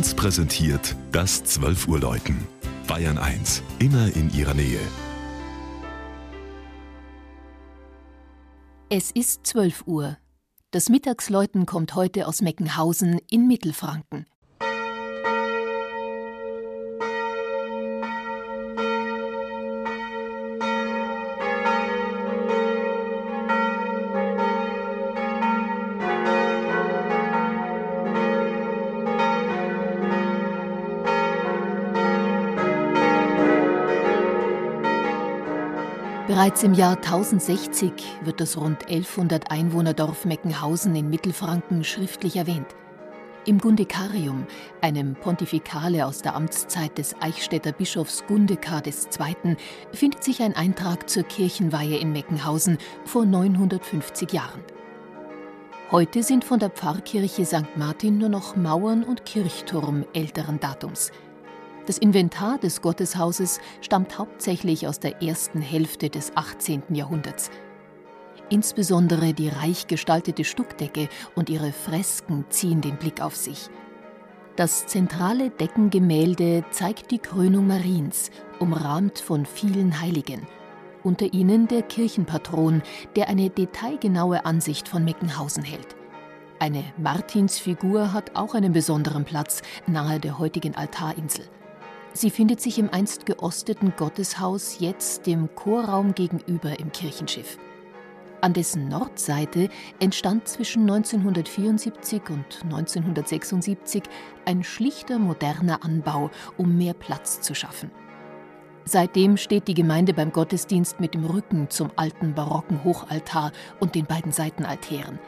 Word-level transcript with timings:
1 0.00 0.14
präsentiert 0.14 0.96
das 1.12 1.44
12 1.44 1.86
Uhr 1.86 2.00
Läuten. 2.00 2.46
Bayern 2.86 3.18
1, 3.18 3.62
immer 3.80 4.06
in 4.16 4.32
ihrer 4.32 4.54
Nähe. 4.54 4.80
Es 8.88 9.10
ist 9.10 9.46
12 9.46 9.82
Uhr. 9.84 10.16
Das 10.70 10.88
Mittagsläuten 10.88 11.66
kommt 11.66 11.96
heute 11.96 12.26
aus 12.26 12.40
Meckenhausen 12.40 13.20
in 13.28 13.46
Mittelfranken. 13.46 14.24
Bereits 36.30 36.62
im 36.62 36.74
Jahr 36.74 36.94
1060 36.94 37.90
wird 38.22 38.40
das 38.40 38.56
rund 38.56 38.88
1100 38.88 39.50
Einwohnerdorf 39.50 40.24
Meckenhausen 40.24 40.94
in 40.94 41.10
Mittelfranken 41.10 41.82
schriftlich 41.82 42.36
erwähnt. 42.36 42.68
Im 43.46 43.58
Gundekarium, 43.58 44.46
einem 44.80 45.16
Pontifikale 45.16 46.06
aus 46.06 46.22
der 46.22 46.36
Amtszeit 46.36 46.96
des 46.98 47.16
Eichstätter 47.20 47.72
Bischofs 47.72 48.22
Gundekar 48.28 48.80
II., 48.86 49.56
findet 49.92 50.22
sich 50.22 50.40
ein 50.40 50.54
Eintrag 50.54 51.10
zur 51.10 51.24
Kirchenweihe 51.24 51.98
in 51.98 52.12
Meckenhausen 52.12 52.78
vor 53.04 53.24
950 53.24 54.32
Jahren. 54.32 54.62
Heute 55.90 56.22
sind 56.22 56.44
von 56.44 56.60
der 56.60 56.70
Pfarrkirche 56.70 57.44
St. 57.44 57.76
Martin 57.76 58.18
nur 58.18 58.28
noch 58.28 58.54
Mauern 58.54 59.02
und 59.02 59.24
Kirchturm 59.24 60.04
älteren 60.14 60.60
Datums– 60.60 61.10
das 61.86 61.98
Inventar 61.98 62.58
des 62.58 62.82
Gotteshauses 62.82 63.60
stammt 63.80 64.18
hauptsächlich 64.18 64.86
aus 64.86 65.00
der 65.00 65.22
ersten 65.22 65.60
Hälfte 65.60 66.10
des 66.10 66.36
18. 66.36 66.82
Jahrhunderts. 66.90 67.50
Insbesondere 68.48 69.32
die 69.32 69.48
reich 69.48 69.86
gestaltete 69.86 70.44
Stuckdecke 70.44 71.08
und 71.36 71.48
ihre 71.48 71.72
Fresken 71.72 72.44
ziehen 72.48 72.80
den 72.80 72.96
Blick 72.96 73.20
auf 73.20 73.36
sich. 73.36 73.70
Das 74.56 74.86
zentrale 74.86 75.50
Deckengemälde 75.50 76.64
zeigt 76.70 77.12
die 77.12 77.18
Krönung 77.18 77.66
Mariens, 77.66 78.30
umrahmt 78.58 79.20
von 79.20 79.46
vielen 79.46 80.00
Heiligen. 80.00 80.46
Unter 81.02 81.32
ihnen 81.32 81.66
der 81.66 81.82
Kirchenpatron, 81.82 82.82
der 83.16 83.28
eine 83.28 83.48
detailgenaue 83.48 84.44
Ansicht 84.44 84.88
von 84.88 85.04
Meckenhausen 85.04 85.62
hält. 85.62 85.96
Eine 86.58 86.84
Martinsfigur 86.98 88.12
hat 88.12 88.36
auch 88.36 88.54
einen 88.54 88.72
besonderen 88.72 89.24
Platz 89.24 89.62
nahe 89.86 90.20
der 90.20 90.38
heutigen 90.38 90.74
Altarinsel. 90.74 91.46
Sie 92.12 92.30
findet 92.30 92.60
sich 92.60 92.78
im 92.78 92.90
einst 92.90 93.24
geosteten 93.24 93.92
Gotteshaus, 93.96 94.80
jetzt 94.80 95.26
dem 95.26 95.54
Chorraum 95.54 96.14
gegenüber 96.14 96.78
im 96.80 96.90
Kirchenschiff. 96.92 97.58
An 98.40 98.52
dessen 98.52 98.88
Nordseite 98.88 99.68
entstand 100.00 100.48
zwischen 100.48 100.82
1974 100.82 102.22
und 102.30 102.64
1976 102.64 104.02
ein 104.44 104.64
schlichter 104.64 105.18
moderner 105.18 105.84
Anbau, 105.84 106.30
um 106.56 106.76
mehr 106.76 106.94
Platz 106.94 107.42
zu 107.42 107.54
schaffen. 107.54 107.90
Seitdem 108.86 109.36
steht 109.36 109.68
die 109.68 109.74
Gemeinde 109.74 110.14
beim 110.14 110.32
Gottesdienst 110.32 111.00
mit 111.00 111.14
dem 111.14 111.24
Rücken 111.24 111.68
zum 111.68 111.90
alten 111.96 112.34
barocken 112.34 112.82
Hochaltar 112.82 113.52
und 113.78 113.94
den 113.94 114.06
beiden 114.06 114.32
Seitenaltären. 114.32 115.18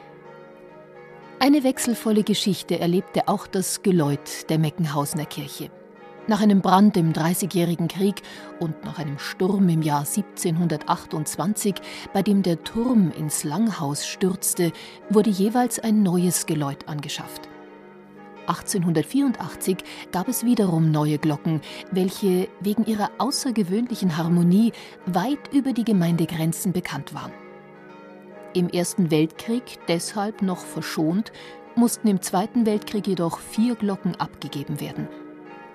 Eine 1.38 1.62
wechselvolle 1.62 2.24
Geschichte 2.24 2.80
erlebte 2.80 3.28
auch 3.28 3.46
das 3.46 3.82
Geläut 3.82 4.48
der 4.48 4.58
Meckenhausener 4.58 5.26
Kirche. 5.26 5.70
Nach 6.28 6.40
einem 6.40 6.60
Brand 6.60 6.96
im 6.96 7.12
Dreißigjährigen 7.12 7.88
Krieg 7.88 8.22
und 8.60 8.84
nach 8.84 9.00
einem 9.00 9.18
Sturm 9.18 9.68
im 9.68 9.82
Jahr 9.82 10.06
1728, 10.06 11.74
bei 12.12 12.22
dem 12.22 12.44
der 12.44 12.62
Turm 12.62 13.10
ins 13.18 13.42
Langhaus 13.42 14.06
stürzte, 14.06 14.70
wurde 15.10 15.30
jeweils 15.30 15.80
ein 15.80 16.04
neues 16.04 16.46
Geläut 16.46 16.86
angeschafft. 16.86 17.48
1884 18.46 19.78
gab 20.12 20.28
es 20.28 20.44
wiederum 20.44 20.92
neue 20.92 21.18
Glocken, 21.18 21.60
welche 21.90 22.48
wegen 22.60 22.84
ihrer 22.86 23.10
außergewöhnlichen 23.18 24.16
Harmonie 24.16 24.72
weit 25.06 25.52
über 25.52 25.72
die 25.72 25.84
Gemeindegrenzen 25.84 26.72
bekannt 26.72 27.14
waren. 27.14 27.32
Im 28.54 28.68
Ersten 28.68 29.10
Weltkrieg 29.10 29.80
deshalb 29.88 30.40
noch 30.42 30.58
verschont, 30.58 31.32
mussten 31.74 32.06
im 32.06 32.20
Zweiten 32.22 32.64
Weltkrieg 32.64 33.08
jedoch 33.08 33.40
vier 33.40 33.74
Glocken 33.74 34.14
abgegeben 34.20 34.80
werden– 34.80 35.08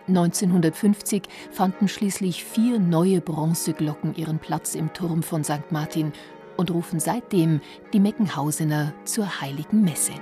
1950 0.08 1.24
fanden 1.52 1.88
schließlich 1.88 2.44
vier 2.44 2.80
neue 2.80 3.22
Bronzeglocken 3.22 4.16
ihren 4.16 4.40
Platz 4.40 4.76
im 4.76 4.94
Turm 4.94 5.24
von 5.24 5.44
St. 5.44 5.72
Martin 5.72 6.14
und 6.56 6.72
rufen 6.72 7.00
seitdem 7.00 7.62
die 7.94 8.00
Meckenhausener 8.00 8.94
zur 9.06 9.42
heiligen 9.42 9.84
Messe. 9.84 10.14